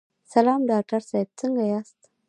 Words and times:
سلام 0.33 0.61
ډاکټر 0.71 1.01
صاحب، 1.09 1.29
څنګه 1.39 1.63
یاست؟ 1.71 1.99